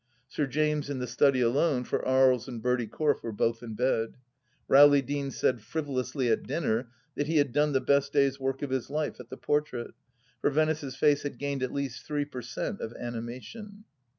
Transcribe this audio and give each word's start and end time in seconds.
Sir 0.27 0.47
James 0.47 0.89
in 0.89 0.97
the 0.97 1.05
study 1.05 1.41
alone, 1.41 1.83
for 1.83 2.03
Aries 2.07 2.47
and 2.47 2.59
Bertie 2.59 2.87
Corfe 2.87 3.21
were 3.21 3.31
both 3.31 3.61
in 3.61 3.75
bed. 3.75 4.17
Rowley 4.67 5.03
Deane 5.03 5.29
said 5.29 5.59
frivo 5.59 5.89
lously 5.93 6.31
at 6.31 6.47
dinner, 6.47 6.89
that 7.13 7.27
he 7.27 7.37
had 7.37 7.53
done 7.53 7.73
the 7.73 7.81
best 7.81 8.11
day's 8.11 8.39
work 8.39 8.63
of 8.63 8.71
his 8.71 8.89
life 8.89 9.19
at 9.19 9.29
the 9.29 9.37
portrait, 9.37 9.91
for 10.39 10.49
Venice's 10.49 10.95
face 10.95 11.21
had 11.21 11.37
gained 11.37 11.61
at 11.61 11.71
least 11.71 12.03
three 12.03 12.25
per 12.25 12.41
cent, 12.41 12.81
of 12.81 12.93
animation. 12.93 13.83